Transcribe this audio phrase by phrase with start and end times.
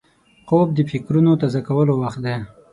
[0.47, 2.35] خوب د فکرونو تازه کولو وخت دی